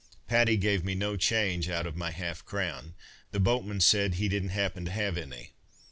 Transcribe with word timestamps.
Patty 0.27 0.57
gave 0.57 0.83
me 0.83 0.95
no 0.95 1.15
change 1.15 1.69
out 1.69 1.85
of 1.85 1.95
my 1.95 2.09
half 2.09 2.43
crown. 2.43 2.95
The 3.29 3.39
boatman 3.39 3.81
said 3.81 4.15
he 4.15 4.27
didn't 4.29 4.49
happen 4.49 4.83
to 4.85 4.91
have 4.91 5.15
any. 5.15 5.53